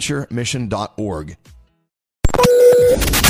bonaventuremission.org. 0.00 1.36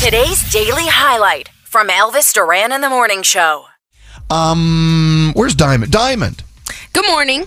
Today's 0.03 0.51
daily 0.53 0.87
highlight 0.89 1.49
from 1.65 1.89
Elvis 1.89 2.33
Duran 2.33 2.73
in 2.73 2.81
the 2.81 2.89
Morning 2.89 3.23
Show. 3.23 3.65
Um, 4.31 5.33
where's 5.35 5.55
Diamond? 5.55 5.93
Diamond. 5.93 6.43
Good 6.93 7.07
morning. 7.07 7.47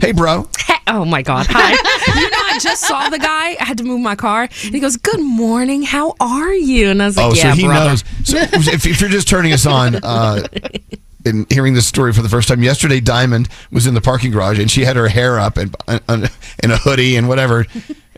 Hey, 0.00 0.12
bro. 0.12 0.48
Oh 0.88 1.04
my 1.04 1.22
God. 1.22 1.46
Hi. 1.48 1.70
you 2.20 2.30
know, 2.30 2.36
I 2.54 2.58
just 2.60 2.82
saw 2.82 3.08
the 3.08 3.18
guy. 3.18 3.56
I 3.60 3.64
had 3.64 3.78
to 3.78 3.84
move 3.84 4.00
my 4.00 4.14
car. 4.16 4.42
And 4.42 4.74
he 4.74 4.80
goes, 4.80 4.96
Good 4.96 5.20
morning. 5.20 5.82
How 5.82 6.14
are 6.20 6.52
you? 6.52 6.88
And 6.88 7.02
I 7.02 7.06
was 7.06 7.16
like, 7.16 7.26
oh, 7.32 7.34
Yeah, 7.34 7.52
so 7.52 7.56
he 7.56 7.64
brother. 7.66 7.90
knows. 7.90 8.04
So 8.24 8.36
if, 8.38 8.86
if 8.86 9.00
you're 9.00 9.10
just 9.10 9.28
turning 9.28 9.52
us 9.52 9.64
on, 9.66 9.96
uh, 9.96 10.46
and 11.24 11.50
hearing 11.52 11.74
this 11.74 11.86
story 11.86 12.12
for 12.12 12.22
the 12.22 12.28
first 12.28 12.48
time, 12.48 12.62
yesterday 12.64 12.98
Diamond 13.00 13.48
was 13.70 13.86
in 13.86 13.94
the 13.94 14.00
parking 14.00 14.32
garage 14.32 14.58
and 14.58 14.68
she 14.70 14.84
had 14.84 14.96
her 14.96 15.08
hair 15.08 15.38
up 15.38 15.56
and 15.56 15.74
and- 16.08 16.30
in 16.62 16.70
a 16.72 16.76
hoodie 16.78 17.14
and 17.16 17.28
whatever, 17.28 17.64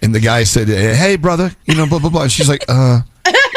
and 0.04 0.14
the 0.14 0.20
guy 0.20 0.44
said, 0.44 0.68
"Hey, 0.68 1.16
brother," 1.16 1.50
you 1.64 1.74
know, 1.74 1.86
blah 1.86 1.98
blah 1.98 2.10
blah. 2.10 2.22
And 2.22 2.32
she's 2.32 2.48
like, 2.48 2.64
"Uh, 2.68 3.00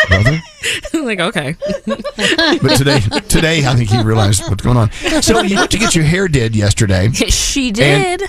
brother." 0.08 0.42
Like, 0.94 1.20
okay. 1.22 1.56
But 1.88 2.76
today, 2.76 3.00
today, 3.30 3.66
I 3.66 3.76
think 3.76 3.90
he 3.90 4.02
realized 4.02 4.42
what's 4.50 4.62
going 4.62 4.76
on. 4.76 4.92
So 5.22 5.42
you 5.42 5.56
went 5.56 5.72
to 5.72 5.78
get 5.78 5.96
your 5.96 6.04
hair 6.04 6.28
did 6.28 6.54
yesterday. 6.54 7.10
she 7.14 7.72
did. 7.72 8.24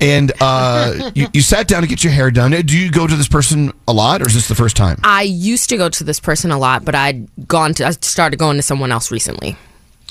And 0.00 0.30
uh, 0.40 1.10
you, 1.14 1.26
you 1.32 1.40
sat 1.40 1.66
down 1.66 1.82
to 1.82 1.88
get 1.88 2.04
your 2.04 2.12
hair 2.12 2.30
done. 2.30 2.52
Do 2.52 2.78
you 2.78 2.90
go 2.92 3.08
to 3.08 3.16
this 3.16 3.26
person 3.26 3.72
a 3.88 3.92
lot, 3.92 4.22
or 4.22 4.28
is 4.28 4.34
this 4.34 4.46
the 4.46 4.54
first 4.54 4.76
time? 4.76 4.98
I 5.02 5.22
used 5.22 5.68
to 5.70 5.76
go 5.76 5.88
to 5.88 6.04
this 6.04 6.20
person 6.20 6.52
a 6.52 6.58
lot, 6.58 6.84
but 6.84 6.94
I'd 6.94 7.26
gone 7.48 7.74
to, 7.74 7.86
I 7.86 7.90
started 7.90 8.38
going 8.38 8.56
to 8.58 8.62
someone 8.62 8.92
else 8.92 9.10
recently. 9.10 9.56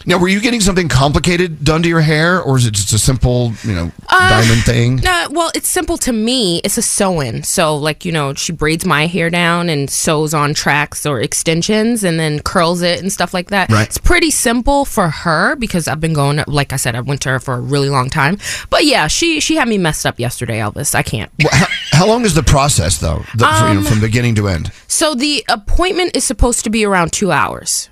Now, 0.06 0.18
were 0.18 0.28
you 0.28 0.42
getting 0.42 0.59
something 0.59 0.90
complicated 0.90 1.64
done 1.64 1.81
to 1.84 1.88
your 1.88 2.02
hair, 2.02 2.42
or 2.42 2.58
is 2.58 2.66
it 2.66 2.74
just 2.74 2.92
a 2.92 3.00
simple, 3.00 3.54
you 3.64 3.74
know, 3.74 3.92
diamond 4.09 4.64
thing? 4.64 5.00
Uh, 5.06 5.28
well, 5.31 5.50
it's 5.56 5.70
simple 5.70 5.98
to 6.00 6.12
me. 6.12 6.59
It's 6.66 6.78
a 6.78 6.81
sew-in. 6.81 7.44
So, 7.44 7.78
like, 7.78 8.03
you 8.03 8.12
know, 8.12 8.34
she 8.34 8.52
braids 8.52 8.86
my 8.86 9.08
hair 9.08 9.30
down 9.30 9.70
and 9.70 9.90
sews 9.90 10.34
on 10.34 10.53
tracks 10.53 11.06
or 11.06 11.22
extensions 11.22 12.03
and 12.03 12.20
then 12.20 12.40
curls 12.42 12.82
it 12.82 13.02
and 13.02 13.14
stuff 13.14 13.34
like 13.34 13.50
that. 13.52 13.72
Right. 13.72 13.88
It's 13.88 13.98
pretty 13.98 14.30
simple 14.30 14.84
for 14.84 15.09
her 15.09 15.56
because 15.56 15.88
I've 15.88 16.02
been 16.02 16.14
going, 16.14 16.44
like 16.48 16.74
I 16.74 16.76
said, 16.78 16.96
I 16.96 17.02
went 17.02 17.22
to 17.22 17.30
her 17.30 17.40
for 17.40 17.53
a 17.53 17.62
really 17.62 17.90
long 17.90 18.09
time. 18.09 18.38
But 18.70 18.84
yeah, 18.84 19.08
she 19.08 19.40
she 19.40 19.56
had 19.56 19.70
me 19.70 19.78
messed 19.78 20.06
up 20.06 20.20
yesterday, 20.20 20.59
Elvis. 20.59 20.96
I 20.96 21.03
can't. 21.03 21.32
Well, 21.40 21.53
how, 21.53 21.68
how 21.92 22.08
long 22.08 22.26
is 22.26 22.34
the 22.34 22.44
process, 22.44 22.98
though, 22.98 23.24
the, 23.36 23.46
for, 23.46 23.68
you 23.70 23.74
know, 23.76 23.80
Um, 23.80 23.84
from 23.86 24.02
beginning 24.02 24.36
to 24.36 24.50
end? 24.50 24.72
So 24.88 25.16
the 25.16 25.46
appointment 25.48 26.18
is 26.18 26.26
supposed 26.26 26.66
to 26.66 26.70
be 26.70 26.86
around 26.86 27.14
two 27.14 27.32
hours. 27.32 27.90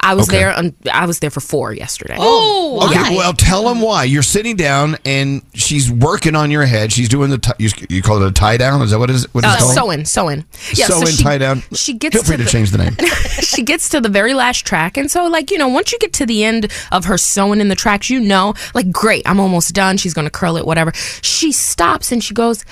I 0.00 0.14
was 0.14 0.28
Okay. 0.28 0.38
there. 0.38 0.52
On, 0.52 0.74
I 0.92 1.06
was 1.06 1.18
there 1.20 1.30
for 1.30 1.40
four 1.40 1.72
yesterday. 1.72 2.16
Oh, 2.18 2.88
Okay, 2.90 3.16
well, 3.16 3.32
tell 3.32 3.64
them 3.64 3.80
why. 3.80 4.04
You're 4.04 4.22
sitting 4.22 4.56
down 4.56 4.96
and 5.04 5.42
she's 5.54 5.90
working 5.90 6.34
on 6.36 6.50
your 6.50 6.64
head. 6.66 6.92
She's 6.92 7.08
doing 7.08 7.30
the 7.30 7.38
ti- 7.38 7.52
you, 7.58 7.70
you 7.88 8.02
call 8.02 8.22
it 8.22 8.28
a 8.28 8.32
tie 8.32 8.56
down. 8.56 8.82
Is 8.82 8.90
that 8.90 8.98
what 8.98 9.10
it 9.10 9.16
is? 9.16 9.26
What 9.32 9.44
Uh, 9.44 9.52
it's 9.54 9.62
called? 9.62 9.74
sewing, 9.74 10.04
sewing. 10.04 10.44
Yeah, 10.74 10.86
Sew 10.86 11.00
so 11.00 11.06
she- 11.06 11.22
tie 11.22 11.38
down. 11.38 11.62
She 11.72 11.94
gets 11.94 12.14
Feel 12.16 12.24
free 12.24 12.36
to, 12.36 12.44
the- 12.44 12.50
change 12.50 12.70
the 12.70 12.78
name. 12.78 12.96
she 13.40 13.62
gets 13.62 13.88
to 13.90 14.00
the 14.00 14.08
very 14.08 14.34
last 14.34 14.64
track 14.66 14.96
and 14.96 15.10
so 15.10 15.26
like 15.26 15.50
you 15.50 15.58
know 15.58 15.68
once 15.68 15.92
you 15.92 15.98
get 15.98 16.12
to 16.14 16.26
the 16.26 16.44
end 16.44 16.70
of 16.92 17.04
her 17.06 17.16
sewing 17.16 17.60
in 17.60 17.68
the 17.68 17.74
tracks 17.74 18.10
you 18.10 18.18
know 18.20 18.54
like 18.74 18.90
great 18.90 19.22
i'm 19.26 19.38
almost 19.40 19.74
done 19.74 19.96
she's 19.96 20.14
gonna 20.14 20.30
curl 20.30 20.56
it 20.56 20.66
whatever 20.66 20.92
she 21.22 21.52
stops 21.52 22.10
and 22.12 22.22
she 22.24 22.34
goes 22.34 22.64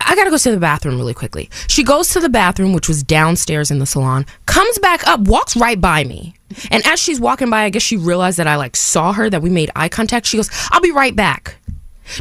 I, 0.00 0.14
gotta 0.14 0.30
go 0.30 0.38
to 0.38 0.50
the 0.50 0.58
bathroom 0.58 0.96
really 0.96 1.14
quickly. 1.14 1.50
She 1.66 1.82
goes 1.82 2.08
to 2.10 2.20
the 2.20 2.28
bathroom 2.28 2.72
which 2.72 2.88
was 2.88 3.02
downstairs 3.02 3.70
in 3.70 3.78
the 3.78 3.86
salon 3.86 4.26
comes 4.46 4.78
back 4.78 5.06
up 5.06 5.20
walks 5.20 5.56
right 5.56 5.80
by 5.80 6.04
me. 6.04 6.34
And 6.70 6.86
as 6.86 7.00
she's 7.00 7.20
walking 7.20 7.50
by 7.50 7.64
i 7.64 7.70
guess 7.70 7.82
she 7.82 7.96
realized 7.96 8.38
that 8.38 8.46
i 8.46 8.56
like 8.56 8.76
saw 8.76 9.12
her 9.12 9.28
that 9.30 9.42
we 9.42 9.50
made 9.50 9.70
eye 9.74 9.88
contact. 9.88 10.26
She 10.26 10.36
goes 10.36 10.50
i'll 10.70 10.80
be 10.80 10.92
right 10.92 11.14
back. 11.14 11.56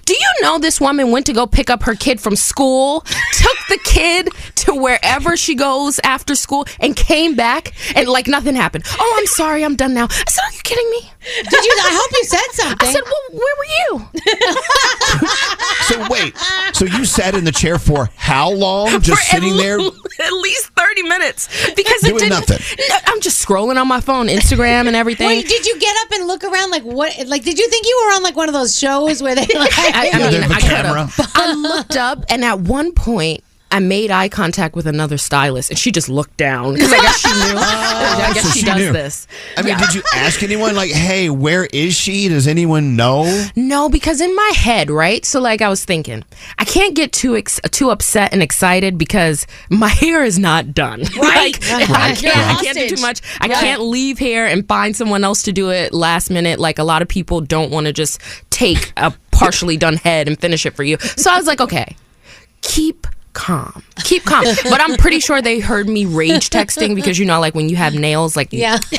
Do 0.05 0.13
you 0.13 0.33
know 0.41 0.59
this 0.59 0.79
woman 0.79 1.11
went 1.11 1.25
to 1.25 1.33
go 1.33 1.45
pick 1.45 1.69
up 1.69 1.83
her 1.83 1.95
kid 1.95 2.21
from 2.21 2.35
school, 2.35 3.01
took 3.33 3.57
the 3.69 3.79
kid 3.83 4.29
to 4.75 4.81
wherever 4.81 5.35
she 5.37 5.55
goes 5.55 5.99
after 6.03 6.35
school, 6.35 6.65
and 6.79 6.95
came 6.95 7.35
back 7.35 7.73
and 7.95 8.07
like 8.07 8.27
nothing 8.27 8.55
happened? 8.55 8.85
Oh, 8.99 9.15
I'm 9.17 9.25
sorry, 9.27 9.63
I'm 9.63 9.75
done 9.75 9.93
now. 9.93 10.05
I 10.09 10.23
said, 10.29 10.41
Are 10.43 10.51
you 10.53 10.59
kidding 10.63 10.89
me? 10.91 11.09
Did 11.49 11.51
you? 11.65 11.71
I 11.81 11.89
hope 12.01 12.11
you 12.11 12.23
said 12.25 12.51
something. 12.51 12.87
I 12.89 12.93
said, 12.93 13.03
Well, 13.03 13.39
where 13.39 13.55
were 13.57 13.65
you? 13.79 14.09
so 15.83 16.07
wait, 16.09 16.37
so 16.73 16.85
you 16.85 17.05
sat 17.05 17.35
in 17.35 17.43
the 17.43 17.51
chair 17.51 17.77
for 17.79 18.09
how 18.15 18.51
long? 18.51 18.89
Just 19.01 19.21
For 19.27 19.35
sitting 19.35 19.51
at 19.53 19.57
there? 19.57 19.79
l- 19.79 19.95
At 20.23 20.31
least 20.33 20.67
30 20.75 21.03
minutes. 21.03 21.47
Because 21.75 22.03
it 22.03 22.09
Doing 22.09 22.19
didn't. 22.19 22.29
nothing. 22.49 22.59
No, 22.87 22.95
I'm 23.07 23.19
just 23.19 23.43
scrolling 23.45 23.79
on 23.81 23.87
my 23.87 23.99
phone, 23.99 24.27
Instagram 24.27 24.85
and 24.87 24.95
everything. 24.95 25.27
Wait, 25.27 25.47
did 25.47 25.65
you 25.65 25.77
get 25.79 25.95
up 26.05 26.11
and 26.11 26.27
look 26.27 26.43
around 26.43 26.69
like 26.69 26.83
what? 26.83 27.13
Like, 27.27 27.43
did 27.43 27.57
you 27.57 27.67
think 27.69 27.85
you 27.87 28.03
were 28.05 28.13
on 28.13 28.23
like 28.23 28.35
one 28.35 28.47
of 28.47 28.53
those 28.53 28.77
shows 28.77 29.23
where 29.23 29.33
they 29.35 29.41
like? 29.41 29.71
I, 29.77 30.11
I 30.13 30.17
mean, 30.19 30.31
they 30.31 30.41
have 30.41 30.51
a 30.51 30.53
I 30.53 30.59
camera. 30.59 31.09
I 31.35 31.53
looked 31.53 31.97
up, 31.97 32.25
and 32.29 32.45
at 32.45 32.59
one 32.59 32.93
point, 32.93 33.43
I 33.73 33.79
made 33.79 34.11
eye 34.11 34.29
contact 34.29 34.75
with 34.75 34.85
another 34.87 35.17
stylist, 35.17 35.69
and 35.71 35.77
she 35.79 35.91
just 35.91 36.07
looked 36.07 36.37
down 36.37 36.75
because 36.75 36.93
I 36.93 37.01
guess 37.01 37.19
she 37.19 37.27
knew. 37.33 37.59
Oh, 38.05 38.25
I 38.29 38.33
guess 38.33 38.43
so 38.43 38.49
she, 38.51 38.59
she 38.59 38.65
does 38.65 38.77
knew. 38.77 38.91
this. 38.93 39.27
I 39.57 39.61
mean, 39.63 39.77
did 39.77 39.93
you 39.95 40.03
ask 40.13 40.43
anyone 40.43 40.75
like, 40.75 40.91
"Hey, 40.91 41.29
where 41.29 41.65
is 41.65 41.95
she? 41.95 42.27
Does 42.27 42.47
anyone 42.47 42.95
know?" 42.95 43.45
No, 43.55 43.89
because 43.89 44.21
in 44.21 44.35
my 44.35 44.51
head, 44.55 44.89
right? 44.91 45.25
So 45.25 45.39
like 45.41 45.61
I 45.61 45.69
was 45.69 45.83
thinking, 45.83 46.23
I 46.59 46.65
can't 46.65 46.95
get 46.95 47.11
too 47.11 47.35
ex- 47.35 47.59
too 47.71 47.89
upset 47.89 48.31
and 48.33 48.43
excited 48.43 48.97
because 48.97 49.47
my 49.69 49.87
hair 50.03 50.23
is 50.23 50.37
not 50.39 50.73
done. 50.73 51.01
Right. 51.17 51.59
like, 51.71 51.89
I 51.89 52.13
can't 52.15 52.21
You're 52.21 52.33
I 52.33 52.55
can't 52.61 52.77
do 52.77 52.95
too 52.95 53.01
much. 53.01 53.21
I 53.41 53.47
Right. 53.47 53.57
can't 53.57 53.81
leave 53.81 54.19
here 54.19 54.45
and 54.45 54.67
find 54.67 54.95
someone 54.95 55.23
else 55.23 55.43
to 55.43 55.51
do 55.51 55.71
it 55.71 55.93
last 55.93 56.29
minute. 56.29 56.59
Like 56.59 56.77
a 56.79 56.83
lot 56.83 57.01
of 57.01 57.07
people 57.07 57.41
don't 57.41 57.71
want 57.71 57.87
to 57.87 57.93
just 57.93 58.19
take 58.51 58.93
a 58.97 59.13
partially 59.31 59.77
done 59.77 59.95
head 59.97 60.27
and 60.27 60.39
finish 60.39 60.65
it 60.65 60.75
for 60.75 60.83
you. 60.83 60.97
So 60.99 61.31
I 61.31 61.37
was 61.37 61.47
like, 61.47 61.59
okay, 61.61 61.95
keep 62.61 63.07
calm. 63.33 63.83
Keep 64.03 64.25
calm. 64.25 64.45
But 64.63 64.81
I'm 64.81 64.95
pretty 64.97 65.19
sure 65.19 65.41
they 65.41 65.59
heard 65.59 65.87
me 65.87 66.05
rage 66.05 66.49
texting 66.49 66.95
because 66.95 67.19
you 67.19 67.25
know 67.25 67.39
like 67.39 67.55
when 67.55 67.69
you 67.69 67.75
have 67.75 67.93
nails 67.93 68.35
like 68.35 68.53
Yeah. 68.53 68.77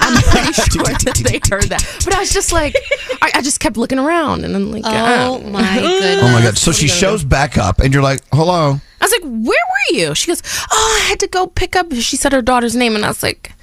I'm 0.00 0.22
pretty 0.22 0.52
sure 0.52 0.84
that 0.84 1.22
they 1.24 1.40
heard 1.54 1.64
that. 1.64 1.84
But 2.04 2.14
I 2.14 2.20
was 2.20 2.32
just 2.32 2.52
like, 2.52 2.74
I, 3.22 3.32
I 3.36 3.42
just 3.42 3.60
kept 3.60 3.76
looking 3.76 3.98
around, 3.98 4.44
and 4.44 4.56
I'm 4.56 4.70
like, 4.70 4.84
Oh 4.86 5.36
uh, 5.36 5.50
my 5.50 5.74
goodness. 5.74 6.22
Oh 6.22 6.32
my 6.32 6.42
god! 6.42 6.58
So 6.58 6.72
she 6.72 6.88
shows 6.88 7.24
back 7.24 7.58
up, 7.58 7.80
and 7.80 7.92
you're 7.92 8.02
like, 8.02 8.20
"Hello." 8.32 8.80
I 9.00 9.04
was 9.04 9.12
like, 9.12 9.22
where 9.22 9.42
were 9.48 9.96
you? 9.96 10.14
She 10.14 10.26
goes, 10.26 10.42
oh, 10.70 11.00
I 11.02 11.08
had 11.08 11.18
to 11.20 11.26
go 11.26 11.46
pick 11.46 11.74
up. 11.74 11.90
She 11.94 12.16
said 12.16 12.32
her 12.32 12.42
daughter's 12.42 12.76
name, 12.76 12.94
and 12.94 13.02
I 13.02 13.08
was 13.08 13.22
like, 13.22 13.54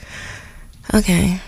okay, 0.93 1.39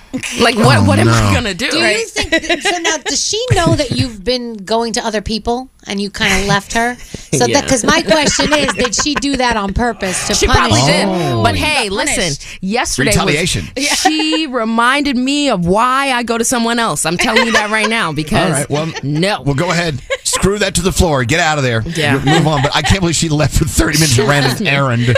like 0.42 0.56
what? 0.56 0.80
Oh, 0.80 0.84
what 0.86 1.00
am 1.00 1.08
I 1.10 1.30
no. 1.30 1.34
gonna 1.34 1.54
do? 1.54 1.70
Do 1.70 1.78
you 1.78 2.06
think 2.06 2.62
so? 2.62 2.78
Now, 2.80 2.98
does 2.98 3.24
she 3.24 3.44
know 3.54 3.76
that 3.76 3.92
you've 3.92 4.24
been 4.24 4.54
going 4.58 4.94
to 4.94 5.06
other 5.06 5.22
people 5.22 5.70
and 5.88 6.02
you 6.02 6.10
kind 6.10 6.42
of 6.42 6.48
left 6.48 6.74
her? 6.74 6.96
So 6.96 7.46
that 7.46 7.64
because 7.64 7.84
my 7.84 8.02
question 8.02 8.52
is, 8.54 8.74
did 8.74 8.96
she 8.96 9.14
do 9.16 9.38
that 9.38 9.56
on 9.56 9.74
purpose 9.74 10.28
to 10.28 10.34
She 10.34 10.48
punish 10.48 10.72
probably 10.72 10.92
did. 10.92 11.06
Oh. 11.08 11.44
But 11.44 11.56
hey, 11.56 11.90
listen, 11.90 12.34
yesterday 12.62 13.10
was- 13.10 13.16
Retaliation. 13.18 13.66
she 13.78 14.48
reminded 14.48 15.16
me 15.16 15.50
of 15.50 15.66
why 15.68 16.12
I 16.12 16.24
go 16.24 16.38
to 16.38 16.46
someone 16.46 16.80
else. 16.80 17.06
I'm 17.06 17.18
telling 17.18 17.46
you 17.46 17.52
that 17.54 17.70
right 17.70 17.90
now 17.90 18.12
because 18.20 18.46
All 18.46 18.52
right. 18.52 18.70
Well, 18.70 18.92
no. 19.04 19.42
Well, 19.44 19.56
go 19.56 19.70
ahead. 19.72 20.02
Screw 20.24 20.58
that 20.60 20.76
to 20.76 20.82
the 20.82 20.92
floor. 20.92 21.24
Get 21.24 21.40
out 21.40 21.58
of 21.58 21.64
there. 21.64 21.84
Yeah. 21.86 22.16
M- 22.16 22.26
Move 22.26 22.48
on. 22.48 22.62
But 22.64 22.76
I 22.76 22.82
can't 22.82 23.00
believe 23.02 23.16
she 23.16 23.30
left 23.30 23.58
for 23.58 23.66
30 23.66 24.00
minutes 24.00 24.18
and 24.18 24.28
ran 24.28 24.44
an 24.44 24.68
errand. 24.68 25.16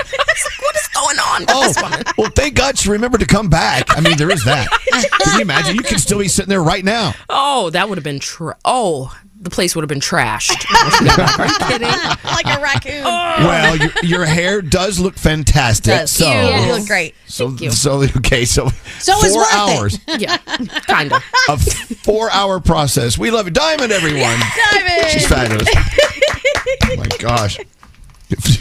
What 0.93 1.13
is 1.13 1.17
going 1.17 1.19
on 1.19 1.41
with 1.41 1.49
Oh, 1.51 1.63
this 1.67 1.81
woman? 1.81 2.03
well, 2.17 2.31
thank 2.35 2.55
God 2.55 2.77
she 2.77 2.89
remembered 2.89 3.21
to 3.21 3.27
come 3.27 3.49
back. 3.49 3.85
I 3.89 4.01
mean, 4.01 4.17
there 4.17 4.31
is 4.31 4.43
that. 4.45 4.67
Can 5.23 5.35
you 5.35 5.41
imagine? 5.41 5.75
You 5.75 5.81
could 5.83 5.99
still 5.99 6.19
be 6.19 6.27
sitting 6.27 6.49
there 6.49 6.63
right 6.63 6.83
now. 6.83 7.13
Oh, 7.29 7.69
that 7.71 7.89
would 7.89 7.97
have 7.97 8.03
been 8.03 8.19
tra- 8.19 8.57
Oh, 8.65 9.15
the 9.39 9.49
place 9.49 9.75
would 9.75 9.81
have 9.81 9.89
been 9.89 9.99
trashed. 9.99 10.51
Are 11.39 11.47
you 11.47 11.57
kidding? 11.67 11.87
like 12.25 12.45
a 12.45 12.61
raccoon. 12.61 13.01
Oh. 13.03 13.35
Well, 13.39 13.75
your, 13.75 13.91
your 14.03 14.25
hair 14.25 14.61
does 14.61 14.99
look 14.99 15.15
fantastic. 15.15 15.91
Does. 15.93 16.11
So, 16.11 16.29
You 16.31 16.73
look 16.73 16.85
great. 16.87 17.15
so, 17.25 17.55
so, 17.71 18.03
okay, 18.17 18.45
so, 18.45 18.69
So 18.99 19.13
it's 19.17 19.33
four 19.33 19.37
worth 19.41 19.47
it. 19.51 19.55
hours, 19.55 19.99
Yeah, 20.21 20.37
kind 20.85 21.11
of. 21.11 21.23
a 21.49 21.57
four-hour 21.57 22.59
process. 22.59 23.17
We 23.17 23.31
love 23.31 23.47
it, 23.47 23.53
Diamond, 23.55 23.91
everyone. 23.91 24.37
Diamond. 24.73 25.07
She's 25.09 25.27
fabulous. 25.27 25.67
oh 25.73 26.95
my 26.97 27.07
gosh. 27.17 27.57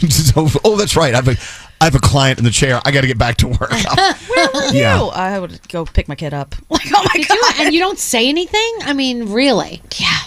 So- 0.09 0.47
oh, 0.65 0.75
that's 0.77 0.95
right. 0.97 1.13
I 1.13 1.17
have 1.17 1.27
a, 1.27 1.37
I 1.81 1.85
have 1.85 1.95
a 1.95 1.99
client 1.99 2.37
in 2.37 2.45
the 2.45 2.51
chair. 2.51 2.79
I 2.85 2.91
got 2.91 3.01
to 3.01 3.07
get 3.07 3.17
back 3.17 3.37
to 3.37 3.47
work. 3.47 3.71
yeah. 4.71 4.97
Oh, 5.01 5.11
I 5.13 5.39
would 5.39 5.67
go 5.67 5.83
pick 5.83 6.07
my 6.07 6.15
kid 6.15 6.33
up. 6.33 6.53
Like, 6.69 6.85
oh 6.93 7.03
my 7.03 7.13
Did 7.19 7.27
god. 7.27 7.35
you, 7.35 7.65
and 7.65 7.73
you 7.73 7.79
don't 7.79 7.97
say 7.99 8.29
anything? 8.29 8.71
I 8.83 8.93
mean, 8.93 9.31
really? 9.33 9.81
Yeah. 9.99 10.17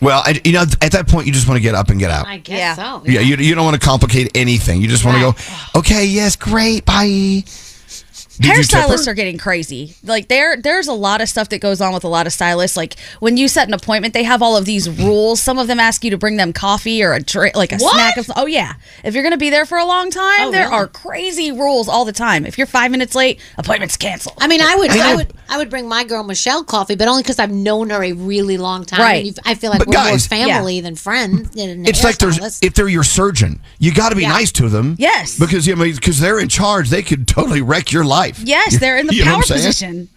Well, 0.00 0.22
I, 0.24 0.40
you 0.44 0.52
know, 0.52 0.62
at 0.80 0.92
that 0.92 1.08
point, 1.08 1.26
you 1.26 1.32
just 1.32 1.48
want 1.48 1.58
to 1.58 1.62
get 1.62 1.74
up 1.74 1.88
and 1.90 1.98
get 1.98 2.10
out. 2.10 2.26
I 2.26 2.38
guess 2.38 2.56
Yeah. 2.58 2.74
so. 2.74 3.02
Yeah, 3.04 3.20
you, 3.20 3.36
you 3.36 3.54
don't 3.56 3.64
want 3.64 3.80
to 3.80 3.84
complicate 3.84 4.30
anything. 4.36 4.80
You 4.80 4.86
just 4.88 5.04
want 5.04 5.16
to 5.16 5.20
go, 5.20 5.78
okay, 5.80 6.06
yes, 6.06 6.36
great, 6.36 6.84
bye. 6.86 7.04
Did 7.06 7.44
you 7.44 7.44
tip 7.44 7.44
her? 7.44 8.26
Hairstylists 8.40 9.06
are 9.08 9.14
getting 9.14 9.38
crazy. 9.38 9.94
Like 10.04 10.28
there, 10.28 10.56
there's 10.56 10.86
a 10.88 10.92
lot 10.92 11.20
of 11.20 11.28
stuff 11.28 11.48
that 11.50 11.60
goes 11.60 11.80
on 11.80 11.92
with 11.92 12.04
a 12.04 12.08
lot 12.08 12.26
of 12.26 12.32
stylists. 12.32 12.76
Like 12.76 12.96
when 13.20 13.36
you 13.36 13.48
set 13.48 13.68
an 13.68 13.74
appointment, 13.74 14.14
they 14.14 14.22
have 14.24 14.42
all 14.42 14.56
of 14.56 14.64
these 14.64 14.88
rules. 14.88 15.42
Some 15.42 15.58
of 15.58 15.66
them 15.66 15.80
ask 15.80 16.04
you 16.04 16.10
to 16.10 16.18
bring 16.18 16.36
them 16.36 16.52
coffee 16.52 17.02
or 17.02 17.12
a 17.14 17.20
drink, 17.22 17.56
like 17.56 17.72
a 17.72 17.76
What? 17.78 17.94
snack. 17.94 18.16
Of, 18.16 18.30
oh 18.36 18.46
yeah, 18.46 18.74
if 19.04 19.14
you're 19.14 19.22
gonna 19.22 19.36
be 19.36 19.50
there 19.50 19.66
for 19.66 19.78
a 19.78 19.84
long 19.84 20.10
time, 20.10 20.48
Oh, 20.48 20.50
there 20.50 20.64
really? 20.64 20.74
are 20.74 20.86
crazy 20.86 21.52
rules 21.52 21.88
all 21.88 22.04
the 22.04 22.12
time. 22.12 22.46
If 22.46 22.58
you're 22.58 22.66
five 22.66 22.90
minutes 22.90 23.14
late, 23.14 23.40
appointment's 23.56 23.96
canceled. 23.96 24.36
I 24.40 24.46
mean, 24.48 24.60
I 24.60 24.76
would, 24.76 24.90
I 24.90 25.12
I, 25.12 25.14
would, 25.16 25.32
I 25.48 25.58
would 25.58 25.70
bring 25.70 25.88
my 25.88 26.04
girl 26.04 26.22
Michelle 26.24 26.64
coffee, 26.64 26.94
but 26.96 27.08
only 27.08 27.22
because 27.22 27.38
I've 27.38 27.50
known 27.52 27.90
her 27.90 28.02
a 28.02 28.12
really 28.12 28.56
long 28.58 28.84
time. 28.84 29.00
Right. 29.00 29.26
And 29.26 29.38
I 29.44 29.54
feel 29.54 29.70
like 29.70 29.78
But 29.80 29.88
we're 29.88 29.92
guys- 29.94 30.30
more 30.30 30.38
family 30.38 30.80
than 30.80 30.94
friends. 30.96 31.50
It's 31.54 32.04
like 32.04 32.18
there's 32.18 32.38
if 32.62 32.74
they're 32.74 32.88
your 32.88 33.04
surgeon, 33.04 33.60
you 33.78 33.92
got 33.92 34.10
to 34.10 34.16
be 34.16 34.22
Yeah. 34.22 34.28
nice 34.28 34.52
to 34.52 34.68
them. 34.68 34.96
Yes. 34.98 35.38
because 35.38 35.66
you 35.66 35.74
know, 35.76 35.84
because 35.84 36.18
they're 36.20 36.38
in 36.40 36.48
charge. 36.48 36.90
They 36.90 37.02
could 37.02 37.26
totally 37.26 37.62
wreck 37.62 37.92
your 37.92 38.04
life. 38.04 38.27
Yes, 38.38 38.78
they're 38.78 38.98
in 38.98 39.06
the 39.06 39.14
You 39.16 39.24
power 39.24 39.38
what 39.38 39.50
I'm 39.50 39.56
saying? 39.58 39.66
position. 39.66 40.08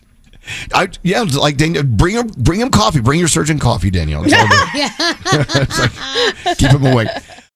I, 0.74 0.90
yeah, 1.04 1.22
like 1.22 1.58
Daniel, 1.58 1.84
bring 1.84 2.16
him, 2.16 2.28
bring 2.38 2.60
him 2.60 2.70
coffee. 2.70 3.00
Bring 3.00 3.20
your 3.20 3.28
surgeon 3.28 3.60
coffee, 3.60 3.92
Daniel. 3.92 4.24
It's 4.26 4.34
all 4.34 4.48
good. 4.48 4.70
yeah. 4.76 6.44
Like, 6.46 6.58
keep 6.58 6.72
him 6.72 6.86
awake. 6.86 7.10